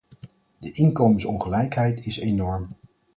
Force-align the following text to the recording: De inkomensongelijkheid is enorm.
De 0.59 0.71
inkomensongelijkheid 0.71 2.05
is 2.05 2.17
enorm. 2.19 2.67